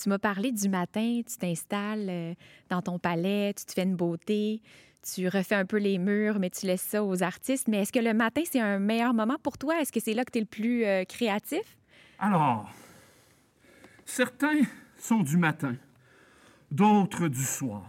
Tu 0.00 0.08
m'as 0.08 0.18
parlé 0.18 0.52
du 0.52 0.68
matin, 0.68 1.20
tu 1.26 1.36
t'installes 1.36 2.06
euh, 2.08 2.34
dans 2.68 2.80
ton 2.80 2.98
palais, 2.98 3.52
tu 3.54 3.64
te 3.64 3.72
fais 3.72 3.82
une 3.82 3.96
beauté, 3.96 4.62
tu 5.02 5.26
refais 5.26 5.56
un 5.56 5.66
peu 5.66 5.78
les 5.78 5.98
murs, 5.98 6.38
mais 6.38 6.50
tu 6.50 6.66
laisses 6.66 6.82
ça 6.82 7.04
aux 7.04 7.22
artistes. 7.22 7.66
Mais 7.66 7.78
est-ce 7.82 7.92
que 7.92 7.98
le 7.98 8.14
matin, 8.14 8.42
c'est 8.44 8.60
un 8.60 8.78
meilleur 8.78 9.14
moment 9.14 9.36
pour 9.42 9.58
toi? 9.58 9.80
Est-ce 9.80 9.90
que 9.90 10.00
c'est 10.00 10.14
là 10.14 10.24
que 10.24 10.30
tu 10.30 10.38
es 10.38 10.42
le 10.42 10.46
plus 10.46 10.84
euh, 10.84 11.04
créatif? 11.04 11.76
Alors, 12.20 12.70
certains 14.04 14.60
sont 14.96 15.22
du 15.22 15.36
matin, 15.36 15.74
d'autres 16.70 17.26
du 17.26 17.42
soir. 17.42 17.82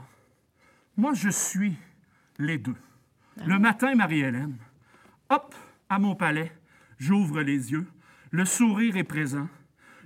Moi, 0.97 1.13
je 1.13 1.29
suis 1.29 1.75
les 2.39 2.57
deux. 2.57 2.75
Le 3.45 3.59
matin, 3.59 3.93
Marie-Hélène, 3.95 4.57
hop, 5.29 5.53
à 5.87 5.99
mon 5.99 6.15
palais, 6.15 6.51
j'ouvre 6.97 7.41
les 7.41 7.71
yeux, 7.71 7.87
le 8.31 8.45
sourire 8.45 8.97
est 8.97 9.03
présent, 9.03 9.47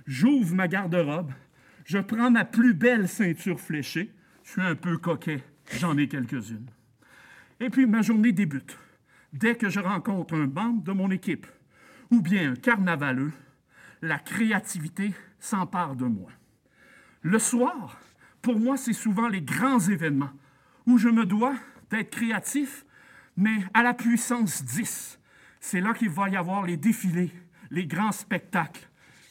j'ouvre 0.06 0.54
ma 0.54 0.68
garde-robe, 0.68 1.32
je 1.84 1.98
prends 1.98 2.30
ma 2.30 2.44
plus 2.44 2.74
belle 2.74 3.08
ceinture 3.08 3.60
fléchée, 3.60 4.12
je 4.44 4.52
suis 4.52 4.62
un 4.62 4.74
peu 4.74 4.98
coquet, 4.98 5.42
j'en 5.78 5.96
ai 5.96 6.08
quelques-unes. 6.08 6.70
Et 7.60 7.70
puis 7.70 7.86
ma 7.86 8.02
journée 8.02 8.32
débute 8.32 8.78
dès 9.32 9.56
que 9.56 9.68
je 9.68 9.80
rencontre 9.80 10.34
un 10.34 10.46
membre 10.46 10.82
de 10.82 10.92
mon 10.92 11.10
équipe 11.10 11.46
ou 12.10 12.20
bien 12.20 12.52
un 12.52 12.56
carnavaleux, 12.56 13.32
la 14.02 14.18
créativité 14.18 15.12
s'empare 15.40 15.96
de 15.96 16.04
moi. 16.04 16.30
Le 17.22 17.38
soir, 17.38 17.98
pour 18.42 18.58
moi, 18.58 18.76
c'est 18.76 18.92
souvent 18.92 19.28
les 19.28 19.42
grands 19.42 19.80
événements 19.80 20.30
où 20.86 20.98
je 20.98 21.08
me 21.08 21.26
dois 21.26 21.56
d'être 21.90 22.10
créatif, 22.10 22.84
mais 23.36 23.64
à 23.74 23.82
la 23.82 23.94
puissance 23.94 24.64
10. 24.64 25.18
C'est 25.60 25.80
là 25.80 25.94
qu'il 25.94 26.10
va 26.10 26.28
y 26.28 26.36
avoir 26.36 26.64
les 26.64 26.76
défilés, 26.76 27.32
les 27.70 27.86
grands 27.86 28.12
spectacles. 28.12 28.85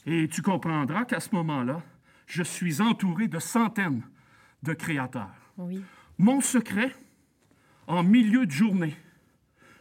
Et 0.05 0.27
tu 0.27 0.41
comprendras 0.41 1.05
qu'à 1.05 1.19
ce 1.19 1.29
moment-là, 1.33 1.81
je 2.27 2.43
suis 2.43 2.81
entouré 2.81 3.27
de 3.27 3.39
centaines 3.39 4.03
de 4.63 4.73
créateurs. 4.73 5.29
Oui. 5.57 5.83
Mon 6.17 6.41
secret, 6.41 6.95
en 7.87 8.03
milieu 8.03 8.45
de 8.45 8.51
journée, 8.51 8.95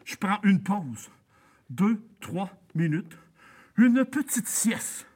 je 0.05 0.17
prends 0.17 0.39
une 0.43 0.63
pause, 0.63 1.11
deux, 1.71 2.03
trois 2.21 2.51
minutes, 2.75 3.17
une 3.77 4.05
petite 4.05 4.47
sieste. 4.49 5.07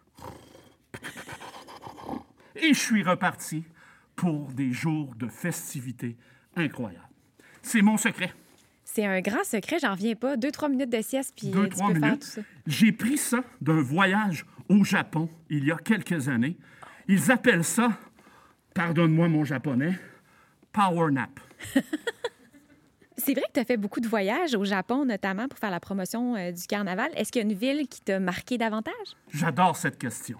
Et 2.56 2.74
je 2.74 2.78
suis 2.78 3.02
reparti 3.02 3.64
pour 4.16 4.52
des 4.52 4.72
jours 4.72 5.14
de 5.14 5.28
festivités 5.28 6.16
incroyables. 6.56 7.04
C'est 7.62 7.82
mon 7.82 7.96
secret. 7.96 8.32
C'est 8.84 9.04
un 9.04 9.20
grand 9.20 9.44
secret, 9.44 9.78
j'en 9.80 9.92
reviens 9.92 10.16
pas. 10.16 10.36
Deux, 10.36 10.50
trois 10.50 10.68
minutes 10.68 10.90
de 10.90 11.02
sieste, 11.02 11.34
puis 11.36 11.48
Deux, 11.50 11.64
tu 11.68 11.76
trois 11.76 11.88
peux 11.92 12.00
faire 12.00 12.02
tout 12.02 12.06
minutes. 12.08 12.24
ça. 12.24 12.40
J'ai 12.66 12.90
pris 12.90 13.18
ça 13.18 13.44
d'un 13.60 13.80
voyage 13.80 14.44
au 14.68 14.84
Japon 14.84 15.28
il 15.50 15.64
y 15.64 15.72
a 15.72 15.76
quelques 15.76 16.28
années. 16.28 16.56
Ils 17.06 17.30
appellent 17.30 17.64
ça, 17.64 17.98
pardonne-moi 18.74 19.28
mon 19.28 19.44
japonais, 19.44 19.98
power 20.72 21.10
nap. 21.10 21.40
C'est 23.16 23.34
vrai 23.34 23.42
que 23.48 23.54
tu 23.54 23.60
as 23.60 23.64
fait 23.64 23.76
beaucoup 23.76 24.00
de 24.00 24.06
voyages 24.06 24.54
au 24.54 24.64
Japon, 24.64 25.04
notamment 25.04 25.48
pour 25.48 25.58
faire 25.58 25.72
la 25.72 25.80
promotion 25.80 26.36
euh, 26.36 26.52
du 26.52 26.66
carnaval. 26.66 27.10
Est-ce 27.16 27.32
qu'il 27.32 27.42
y 27.42 27.44
a 27.44 27.48
une 27.50 27.58
ville 27.58 27.88
qui 27.88 28.00
t'a 28.00 28.20
marqué 28.20 28.58
davantage? 28.58 28.94
J'adore 29.32 29.76
cette 29.76 29.98
question. 29.98 30.38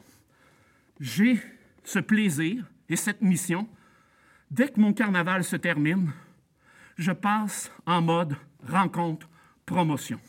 J'ai 1.01 1.41
ce 1.83 1.99
plaisir 1.99 2.65
et 2.89 2.97
cette 2.97 3.21
mission. 3.21 3.69
Dès 4.51 4.69
que 4.69 4.81
mon 4.81 4.93
carnaval 4.93 5.43
se 5.43 5.57
termine, 5.57 6.13
je 6.97 7.13
passe 7.13 7.71
en 7.85 8.01
mode 8.01 8.37
rencontre, 8.67 9.29
promotion, 9.67 10.21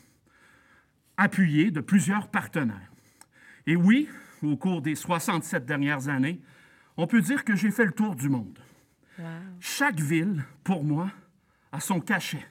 appuyé 1.18 1.72
de 1.72 1.82
plusieurs 1.82 2.30
partenaires. 2.30 2.89
Et 3.70 3.76
oui, 3.76 4.10
au 4.42 4.58
cours 4.58 4.82
des 4.82 4.96
67 4.96 5.64
dernières 5.64 6.10
années, 6.10 6.42
on 6.98 7.06
peut 7.06 7.22
dire 7.22 7.46
que 7.46 7.56
j'ai 7.56 7.70
fait 7.70 7.86
le 7.86 7.92
tour 7.92 8.16
du 8.16 8.28
monde. 8.28 8.58
Chaque 9.60 10.00
ville, 10.00 10.44
pour 10.64 10.84
moi, 10.84 11.12
a 11.72 11.80
son 11.80 12.00
cachet, 12.00 12.44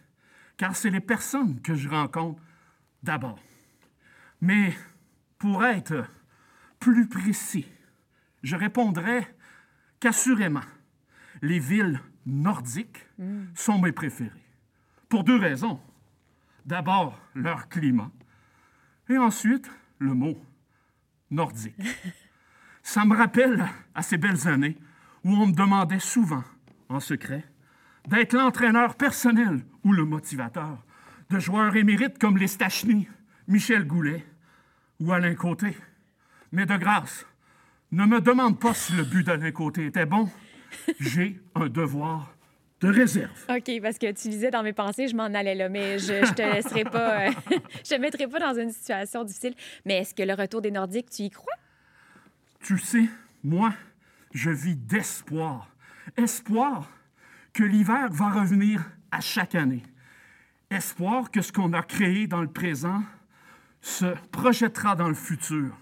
car 0.57 0.77
c'est 0.77 0.91
les 0.91 1.01
personnes 1.01 1.61
que 1.61 1.75
je 1.75 1.89
rencontre 1.89 2.41
d'abord. 3.03 3.41
Mais 4.41 4.73
pour 5.39 5.65
être 5.65 6.05
plus 6.79 7.09
précis, 7.09 7.67
je 8.45 8.55
répondrais 8.55 9.27
qu'assurément, 9.99 10.69
les 11.43 11.59
villes 11.59 12.01
nordiques 12.27 13.05
sont 13.57 13.81
mes 13.81 13.91
préférées. 13.91 14.31
Pour 15.09 15.25
deux 15.25 15.37
raisons. 15.37 15.81
D'abord, 16.65 17.19
leur 17.35 17.69
climat, 17.69 18.13
et 19.09 19.19
ensuite, 19.19 19.69
le 19.99 20.15
mot 20.15 20.41
Ça 22.83 23.05
me 23.05 23.17
rappelle 23.17 23.67
à 23.95 24.03
ces 24.03 24.17
belles 24.17 24.49
années 24.49 24.77
où 25.25 25.35
on 25.35 25.47
me 25.47 25.53
demandait 25.53 25.99
souvent, 25.99 26.45
en 26.89 27.01
secret, 27.01 27.45
d'être 28.07 28.33
l'entraîneur 28.35 28.95
personnel 28.95 29.65
ou 29.85 29.93
le 29.93 30.05
motivateur 30.05 30.83
de 31.31 31.39
joueurs 31.39 31.77
émérites 31.77 32.19
comme 32.19 32.39
les 32.39 32.47
Stachny, 32.47 33.09
Michel 33.47 33.87
Goulet 33.87 34.25
ou 35.01 35.13
Alain 35.13 35.35
Côté. 35.35 35.77
Mais 36.53 36.65
de 36.65 36.77
grâce, 36.77 37.27
ne 37.93 38.07
me 38.07 38.21
demande 38.21 38.59
pas 38.59 38.75
si 38.75 38.95
le 38.95 39.05
but 39.05 39.25
d'Alain 39.25 39.53
Côté 39.53 39.87
était 39.87 40.07
bon. 40.07 40.31
J'ai 41.01 41.41
un 41.55 41.69
devoir 41.69 42.33
de 42.81 42.89
réserve. 42.89 43.45
OK, 43.49 43.81
parce 43.83 43.99
que 43.99 44.13
tu 44.13 44.29
lisais 44.29 44.51
dans 44.51 44.63
mes 44.63 44.73
pensées, 44.73 45.09
je 45.09 45.17
m'en 45.17 45.25
allais 45.25 45.55
là, 45.55 45.69
mais 45.69 45.99
je, 45.99 46.25
je 46.25 46.33
te 46.33 46.43
laisserai 46.43 46.85
pas, 46.85 47.27
euh, 47.27 47.31
je 47.85 47.95
te 47.95 48.01
mettrai 48.01 48.29
pas 48.29 48.39
dans 48.39 48.59
une 48.59 48.71
situation 48.71 49.25
difficile. 49.25 49.55
Mais 49.85 49.99
est-ce 49.99 50.15
que 50.15 50.23
le 50.23 50.35
retour 50.35 50.61
des 50.61 50.71
Nordiques, 50.71 51.11
tu 51.11 51.23
y 51.23 51.31
crois? 51.31 51.55
Tu 52.61 52.79
sais, 52.79 53.05
moi, 53.43 53.75
je 54.33 54.51
vis 54.51 54.77
d'espoir. 54.77 55.69
Espoir 56.17 56.91
que 57.53 57.65
l'hiver 57.65 58.09
va 58.11 58.31
revenir 58.31 58.85
à 59.11 59.21
chaque 59.21 59.55
année. 59.55 59.83
Espoir 60.71 61.31
que 61.31 61.41
ce 61.41 61.51
qu'on 61.51 61.73
a 61.73 61.83
créé 61.83 62.27
dans 62.27 62.43
le 62.43 62.51
présent 62.51 63.03
se 63.81 64.15
projettera 64.31 64.95
dans 64.97 65.09
le 65.09 65.15
futur. 65.15 65.77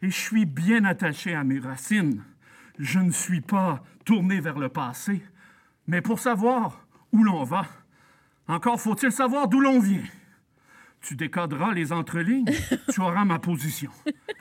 Et 0.00 0.10
je 0.10 0.18
suis 0.18 0.46
bien 0.46 0.84
attaché 0.84 1.34
à 1.34 1.44
mes 1.44 1.58
racines. 1.58 2.22
Je 2.78 3.00
ne 3.00 3.10
suis 3.10 3.40
pas 3.40 3.82
tourné 4.04 4.40
vers 4.40 4.58
le 4.58 4.68
passé, 4.68 5.22
mais 5.88 6.02
pour 6.02 6.20
savoir 6.20 6.86
où 7.12 7.24
l'on 7.24 7.42
va, 7.42 7.66
encore 8.46 8.80
faut-il 8.80 9.10
savoir 9.10 9.48
d'où 9.48 9.58
l'on 9.58 9.80
vient. 9.80 10.04
Tu 11.00 11.16
décoderas 11.16 11.72
les 11.72 11.92
entrelignes, 11.92 12.52
tu 12.92 13.00
auras 13.00 13.24
ma 13.24 13.38
position. 13.38 13.90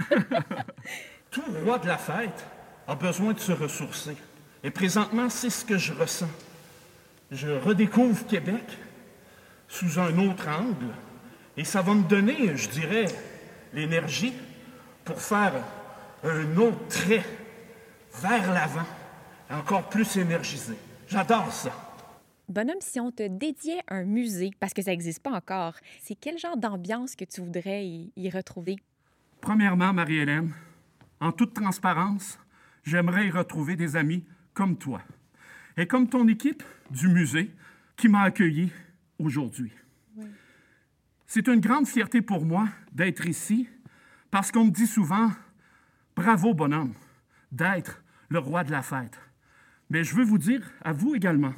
Tout 1.31 1.43
roi 1.63 1.79
de 1.79 1.87
la 1.87 1.97
fête 1.97 2.45
a 2.87 2.95
besoin 2.95 3.33
de 3.33 3.39
se 3.39 3.53
ressourcer. 3.53 4.15
Et 4.63 4.71
présentement, 4.71 5.29
c'est 5.29 5.49
ce 5.49 5.63
que 5.63 5.77
je 5.77 5.93
ressens. 5.93 6.29
Je 7.31 7.49
redécouvre 7.49 8.25
Québec 8.27 8.77
sous 9.67 9.99
un 9.99 10.17
autre 10.17 10.47
angle. 10.47 10.93
Et 11.55 11.63
ça 11.63 11.81
va 11.81 11.93
me 11.93 12.03
donner, 12.03 12.55
je 12.55 12.69
dirais, 12.69 13.05
l'énergie 13.73 14.33
pour 15.05 15.21
faire 15.21 15.53
un 16.23 16.57
autre 16.57 16.87
trait 16.89 17.25
vers 18.21 18.53
l'avant, 18.53 18.87
encore 19.49 19.89
plus 19.89 20.17
énergisé. 20.17 20.75
J'adore 21.07 21.51
ça. 21.51 21.71
Bonhomme, 22.49 22.81
si 22.81 22.99
on 22.99 23.11
te 23.11 23.27
dédiait 23.27 23.81
un 23.87 24.03
musée, 24.03 24.51
parce 24.59 24.73
que 24.73 24.81
ça 24.81 24.91
n'existe 24.91 25.21
pas 25.21 25.31
encore, 25.31 25.75
c'est 26.01 26.15
quel 26.15 26.37
genre 26.37 26.57
d'ambiance 26.57 27.15
que 27.15 27.25
tu 27.25 27.41
voudrais 27.41 27.85
y, 27.85 28.11
y 28.15 28.29
retrouver? 28.29 28.77
Premièrement, 29.41 29.93
Marie-Hélène, 29.93 30.53
en 31.19 31.31
toute 31.31 31.53
transparence, 31.53 32.39
j'aimerais 32.83 33.27
y 33.27 33.31
retrouver 33.31 33.75
des 33.75 33.95
amis 33.95 34.23
comme 34.53 34.77
toi 34.77 35.01
et 35.77 35.87
comme 35.87 36.09
ton 36.09 36.27
équipe 36.27 36.63
du 36.89 37.07
musée 37.07 37.51
qui 37.95 38.07
m'a 38.07 38.21
accueilli 38.21 38.71
aujourd'hui. 39.19 39.71
C'est 41.25 41.47
une 41.47 41.59
grande 41.59 41.87
fierté 41.87 42.21
pour 42.21 42.45
moi 42.45 42.67
d'être 42.91 43.27
ici 43.27 43.67
parce 44.31 44.51
qu'on 44.51 44.65
me 44.65 44.71
dit 44.71 44.87
souvent 44.87 45.31
bravo 46.15 46.53
bonhomme 46.53 46.93
d'être 47.51 48.01
le 48.29 48.39
roi 48.39 48.63
de 48.63 48.71
la 48.71 48.81
fête. 48.81 49.19
Mais 49.89 50.03
je 50.03 50.15
veux 50.15 50.23
vous 50.23 50.37
dire 50.37 50.61
à 50.83 50.93
vous 50.93 51.15
également, 51.15 51.53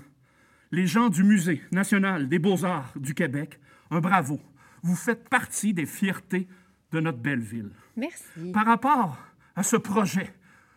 les 0.72 0.86
gens 0.86 1.10
du 1.10 1.24
Musée 1.24 1.64
national 1.72 2.30
des 2.30 2.40
beaux-arts 2.40 2.94
du 2.96 3.14
Québec, 3.14 3.60
un 3.90 4.00
bravo. 4.00 4.40
Vous 4.84 4.96
faites 4.96 5.28
partie 5.30 5.74
des 5.74 5.86
fiertés 5.86 6.48
de 6.92 7.00
notre 7.00 7.18
belle 7.18 7.42
ville. 7.42 7.72
Merci. 7.96 8.52
Par 8.54 8.66
rapport 8.66 9.18
à 9.56 9.64
ce 9.64 9.76
projet 9.76 10.34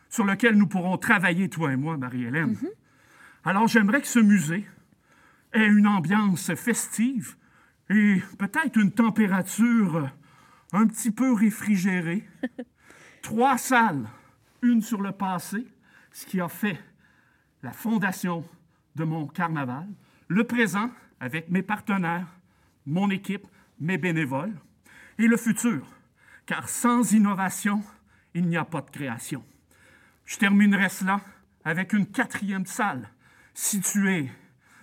sur 0.08 0.24
lequel 0.24 0.56
nous 0.56 0.66
pourrons 0.66 0.98
travailler, 0.98 1.48
toi 1.48 1.72
et 1.72 1.76
moi, 1.76 1.96
Marie-Hélène, 1.96 2.56
alors 3.44 3.68
j'aimerais 3.68 4.00
que 4.00 4.06
ce 4.06 4.18
musée 4.18 4.66
ait 5.52 5.66
une 5.66 5.86
ambiance 5.86 6.54
festive 6.54 7.36
et 7.90 8.22
peut-être 8.38 8.78
une 8.78 8.92
température 8.92 10.10
un 10.72 10.86
petit 10.86 11.10
peu 11.10 11.32
réfrigérée. 11.32 12.26
Trois 13.22 13.58
salles, 13.58 14.08
une 14.62 14.82
sur 14.82 15.02
le 15.02 15.12
passé, 15.12 15.66
ce 16.10 16.26
qui 16.26 16.40
a 16.40 16.48
fait 16.48 16.78
la 17.62 17.72
fondation 17.72 18.44
de 18.96 19.04
mon 19.04 19.26
carnaval, 19.26 19.88
le 20.28 20.44
présent 20.44 20.90
avec 21.20 21.50
mes 21.50 21.62
partenaires, 21.62 22.26
mon 22.86 23.10
équipe, 23.10 23.46
mes 23.80 23.98
bénévoles, 23.98 24.54
et 25.18 25.26
le 25.26 25.36
futur, 25.36 25.86
car 26.46 26.68
sans 26.68 27.12
innovation, 27.12 27.82
il 28.34 28.46
n'y 28.46 28.56
a 28.56 28.64
pas 28.64 28.80
de 28.80 28.90
création. 28.90 29.44
Je 30.24 30.36
terminerai 30.36 30.88
cela 30.88 31.20
avec 31.64 31.92
une 31.92 32.06
quatrième 32.06 32.66
salle 32.66 33.08
située 33.54 34.30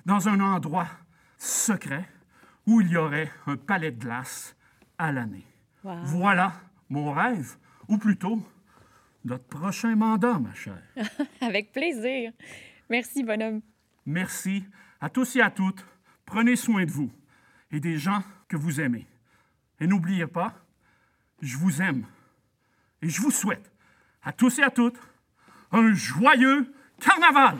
dans 0.05 0.29
un 0.29 0.39
endroit 0.39 0.87
secret 1.37 2.07
où 2.65 2.81
il 2.81 2.89
y 2.89 2.97
aurait 2.97 3.31
un 3.47 3.57
palais 3.57 3.91
de 3.91 3.99
glace 3.99 4.55
à 4.97 5.11
l'année. 5.11 5.45
Wow. 5.83 5.97
Voilà 6.03 6.53
mon 6.89 7.11
rêve, 7.11 7.57
ou 7.87 7.97
plutôt 7.97 8.43
notre 9.25 9.45
prochain 9.45 9.95
mandat, 9.95 10.39
ma 10.39 10.53
chère. 10.53 10.81
Avec 11.41 11.71
plaisir. 11.71 12.31
Merci, 12.89 13.23
bonhomme. 13.23 13.61
Merci 14.05 14.63
à 15.01 15.09
tous 15.09 15.35
et 15.35 15.41
à 15.41 15.51
toutes. 15.51 15.85
Prenez 16.25 16.55
soin 16.55 16.85
de 16.85 16.91
vous 16.91 17.11
et 17.71 17.79
des 17.79 17.97
gens 17.97 18.23
que 18.47 18.57
vous 18.57 18.81
aimez. 18.81 19.07
Et 19.79 19.87
n'oubliez 19.87 20.27
pas, 20.27 20.53
je 21.41 21.57
vous 21.57 21.81
aime 21.81 22.05
et 23.01 23.09
je 23.09 23.21
vous 23.21 23.31
souhaite 23.31 23.71
à 24.23 24.33
tous 24.33 24.59
et 24.59 24.63
à 24.63 24.69
toutes 24.69 24.99
un 25.71 25.93
joyeux 25.93 26.73
carnaval. 26.99 27.57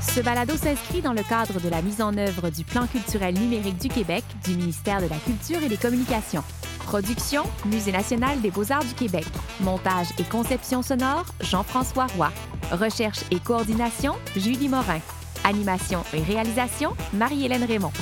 Ce 0.00 0.20
balado 0.20 0.56
s'inscrit 0.56 1.02
dans 1.02 1.12
le 1.12 1.22
cadre 1.22 1.60
de 1.60 1.68
la 1.68 1.82
mise 1.82 2.00
en 2.00 2.16
œuvre 2.16 2.50
du 2.50 2.64
Plan 2.64 2.86
culturel 2.86 3.34
numérique 3.34 3.78
du 3.78 3.88
Québec 3.88 4.24
du 4.44 4.56
ministère 4.56 5.00
de 5.00 5.08
la 5.08 5.18
Culture 5.18 5.62
et 5.62 5.68
des 5.68 5.76
Communications. 5.76 6.42
Production, 6.88 7.42
Musée 7.66 7.92
national 7.92 8.40
des 8.40 8.50
beaux-arts 8.50 8.82
du 8.82 8.94
Québec. 8.94 9.26
Montage 9.60 10.06
et 10.18 10.24
conception 10.24 10.80
sonore, 10.80 11.26
Jean-François 11.42 12.06
Roy. 12.16 12.30
Recherche 12.72 13.20
et 13.30 13.40
coordination, 13.40 14.14
Julie 14.34 14.70
Morin. 14.70 15.00
Animation 15.44 16.02
et 16.14 16.22
réalisation, 16.22 16.94
Marie-Hélène 17.12 17.64
Raymond. 17.64 17.92